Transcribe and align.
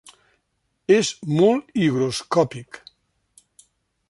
És 0.95 1.11
molt 1.41 1.69
higroscòpic. 1.83 2.81